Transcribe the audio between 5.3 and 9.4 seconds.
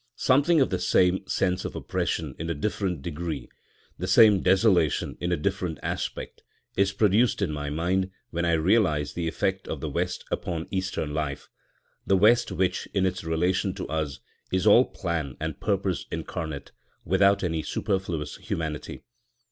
a different aspect, is produced in my mind when I realise the